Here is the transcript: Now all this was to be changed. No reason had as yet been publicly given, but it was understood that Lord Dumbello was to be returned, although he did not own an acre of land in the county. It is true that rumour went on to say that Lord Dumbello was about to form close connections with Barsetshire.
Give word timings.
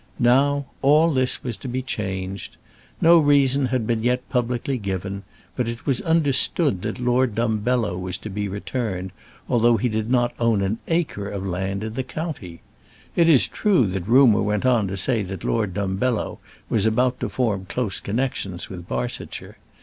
Now 0.17 0.65
all 0.81 1.11
this 1.11 1.43
was 1.43 1.55
to 1.57 1.67
be 1.67 1.83
changed. 1.83 2.57
No 3.01 3.19
reason 3.19 3.67
had 3.67 3.87
as 3.87 3.97
yet 3.99 4.27
been 4.27 4.31
publicly 4.33 4.79
given, 4.79 5.21
but 5.55 5.67
it 5.67 5.85
was 5.85 6.01
understood 6.01 6.81
that 6.81 6.97
Lord 6.99 7.35
Dumbello 7.35 7.95
was 7.99 8.17
to 8.17 8.29
be 8.31 8.47
returned, 8.47 9.11
although 9.47 9.77
he 9.77 9.89
did 9.89 10.09
not 10.09 10.33
own 10.39 10.63
an 10.63 10.79
acre 10.87 11.29
of 11.29 11.45
land 11.45 11.83
in 11.83 11.93
the 11.93 12.01
county. 12.01 12.61
It 13.15 13.29
is 13.29 13.47
true 13.47 13.85
that 13.89 14.07
rumour 14.07 14.41
went 14.41 14.65
on 14.65 14.87
to 14.87 14.97
say 14.97 15.21
that 15.21 15.43
Lord 15.43 15.75
Dumbello 15.75 16.39
was 16.67 16.87
about 16.87 17.19
to 17.19 17.29
form 17.29 17.67
close 17.69 17.99
connections 17.99 18.71
with 18.71 18.87
Barsetshire. 18.87 19.57